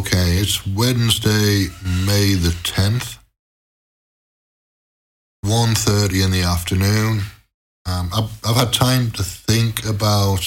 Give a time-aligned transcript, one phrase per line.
[0.00, 1.66] Okay, it's Wednesday,
[2.06, 3.18] May the 10th.
[5.44, 7.20] 1.30 in the afternoon.
[7.84, 10.40] Um, I've, I've had time to think about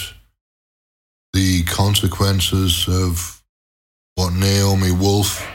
[1.34, 3.44] the consequences of
[4.16, 5.48] what Naomi Wolf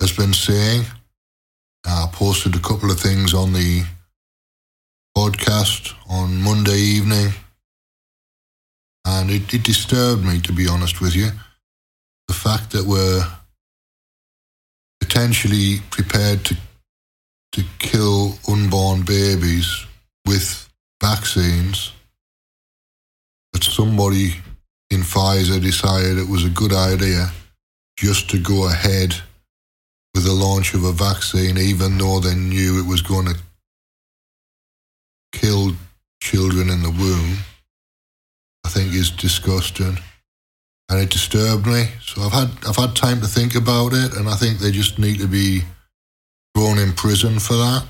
[0.00, 0.82] has been saying.
[1.86, 3.84] I posted a couple of things on the
[5.16, 7.28] podcast on Monday evening,
[9.06, 11.30] and it, it disturbed me, to be honest with you.
[12.28, 13.26] The fact that we're
[15.00, 16.56] potentially prepared to
[17.52, 19.86] to kill unborn babies
[20.26, 20.68] with
[21.02, 21.92] vaccines
[23.52, 24.36] that somebody
[24.90, 27.32] in Pfizer decided it was a good idea
[27.96, 29.14] just to go ahead
[30.14, 33.36] with the launch of a vaccine, even though they knew it was going to
[35.32, 35.72] kill
[36.22, 37.38] children in the womb,
[38.64, 39.98] I think is disgusting.
[40.88, 41.84] And it disturbed me.
[42.02, 44.98] So I've had I've had time to think about it and I think they just
[44.98, 45.62] need to be
[46.56, 47.84] thrown in prison for that.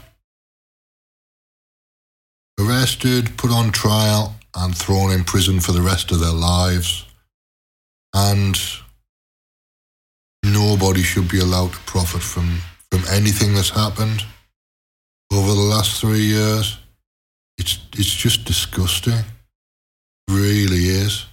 [2.61, 7.07] Arrested, put on trial, and thrown in prison for the rest of their lives.
[8.15, 8.59] And
[10.45, 14.25] nobody should be allowed to profit from, from anything that's happened
[15.33, 16.79] over the last three years.
[17.59, 19.15] It's, it's just disgusting.
[19.15, 19.25] It
[20.29, 21.27] really is.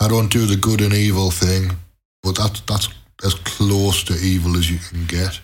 [0.00, 1.72] I don't do the good and evil thing,
[2.22, 2.88] but that's, that's
[3.24, 5.40] as close to evil as you can get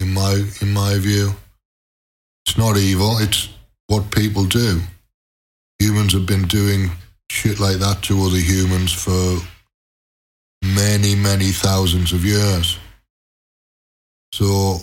[0.00, 1.32] in my in my view.
[2.46, 3.48] It's not evil, it's
[3.88, 4.80] what people do.
[5.78, 6.90] Humans have been doing
[7.30, 9.38] shit like that to other humans for
[10.62, 12.78] many, many thousands of years.
[14.32, 14.76] So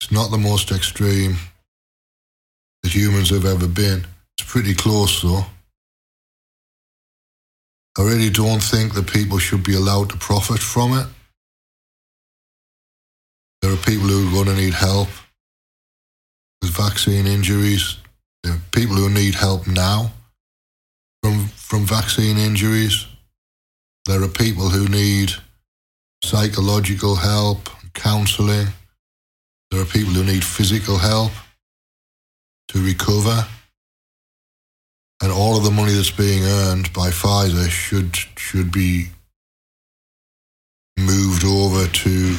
[0.00, 1.36] it's not the most extreme
[2.82, 4.06] that humans have ever been.
[4.38, 5.44] It's pretty close though.
[7.96, 11.06] I really don't think that people should be allowed to profit from it.
[13.62, 15.08] There are people who are going to need help
[16.60, 17.98] with vaccine injuries.
[18.42, 20.12] There are people who need help now
[21.22, 23.06] from, from vaccine injuries.
[24.06, 25.32] There are people who need
[26.22, 28.66] psychological help, counseling.
[29.70, 31.32] There are people who need physical help
[32.68, 33.46] to recover.
[35.22, 39.08] And all of the money that's being earned by Pfizer should should be
[40.98, 42.36] moved over to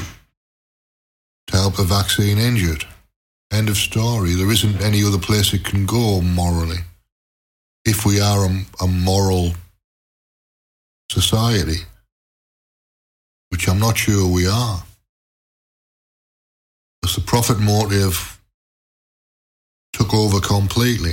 [1.48, 2.86] to help a vaccine injured.
[3.52, 4.34] End of story.
[4.34, 6.80] There isn't any other place it can go morally.
[7.86, 9.54] If we are a, a moral
[11.10, 11.86] society,
[13.50, 14.84] which I'm not sure we are.
[17.02, 18.42] Because the profit motive
[19.94, 21.12] took over completely.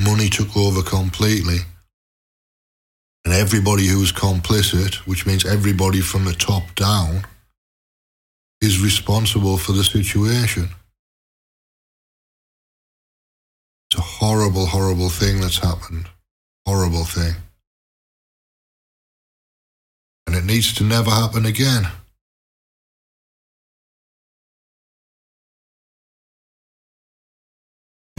[0.00, 1.58] Money took over completely.
[3.24, 7.26] And everybody who was complicit, which means everybody from the top down,
[8.60, 10.70] is responsible for the situation.
[13.90, 16.08] It's a horrible, horrible thing that's happened.
[16.66, 17.34] Horrible thing.
[20.26, 21.88] And it needs to never happen again.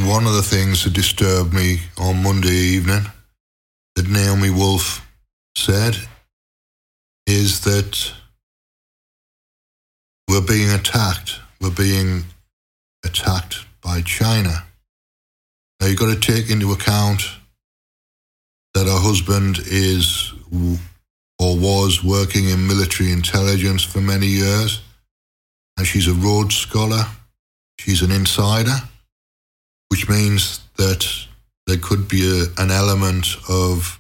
[0.10, 3.06] One of the things that disturbed me on Monday evening
[3.96, 5.08] that Naomi Wolf
[5.56, 5.96] said
[7.28, 8.12] is that
[10.28, 11.40] we're being attacked.
[11.62, 12.24] We're being
[13.06, 14.66] attacked by China.
[15.80, 17.22] Now you've got to take into account
[18.74, 20.34] that her husband is
[21.38, 24.82] or was working in military intelligence for many years,
[25.78, 27.04] and she's a Rhodes Scholar.
[27.80, 28.76] She's an insider,
[29.90, 31.06] which means that
[31.68, 34.00] there could be a, an element of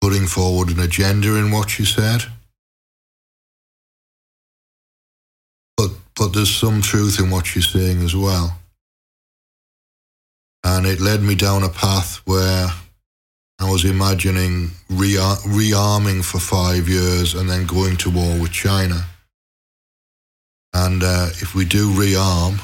[0.00, 2.24] putting forward an agenda in what she said.
[5.80, 8.58] but but there's some truth in what she's saying as well.
[10.62, 12.68] And it led me down a path where
[13.58, 19.06] I was imagining rearming for five years and then going to war with China.
[20.74, 22.60] And uh, if we do rearm,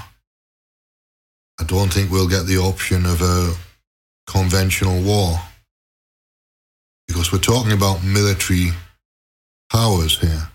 [1.59, 3.55] I don't think we'll get the option of a
[4.27, 5.41] conventional war.
[7.09, 8.71] Because we're talking about military
[9.71, 10.49] powers here.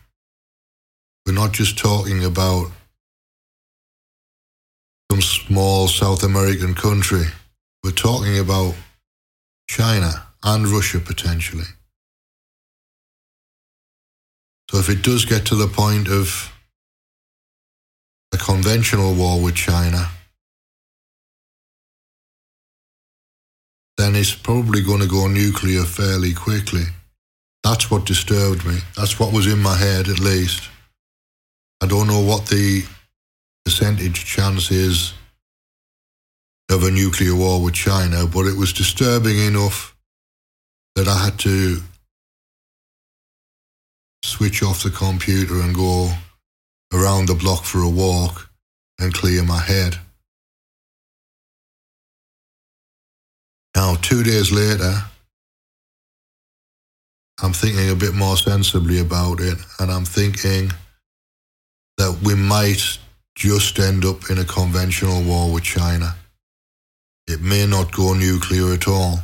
[1.25, 2.71] We're not just talking about
[5.11, 7.25] some small South American country.
[7.83, 8.75] We're talking about
[9.69, 11.65] China and Russia potentially.
[14.69, 16.51] So if it does get to the point of
[18.33, 20.09] a conventional war with China,
[24.01, 26.85] then it's probably going to go nuclear fairly quickly.
[27.63, 28.79] That's what disturbed me.
[28.97, 30.69] That's what was in my head, at least.
[31.81, 32.83] I don't know what the
[33.63, 35.13] percentage chance is
[36.71, 39.95] of a nuclear war with China, but it was disturbing enough
[40.95, 41.81] that I had to
[44.25, 46.09] switch off the computer and go
[46.91, 48.49] around the block for a walk
[48.99, 49.99] and clear my head.
[53.81, 54.93] Now, two days later,
[57.41, 60.71] I'm thinking a bit more sensibly about it, and I'm thinking
[61.97, 62.83] that we might
[63.33, 66.15] just end up in a conventional war with China.
[67.25, 69.19] It may not go nuclear at all.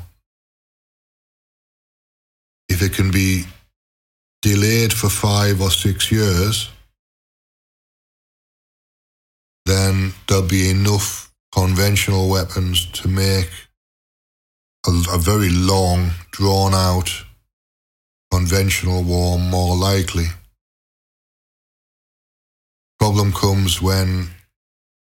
[2.68, 3.44] If it can be
[4.42, 6.72] delayed for five or six years,
[9.68, 13.67] then there'll be enough conventional weapons to make
[14.88, 17.10] a, a very long, drawn out
[18.32, 20.28] conventional war more likely.
[23.00, 24.30] Problem comes when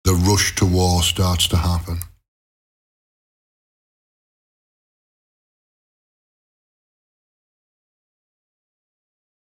[0.04, 1.98] the rush to war starts to happen.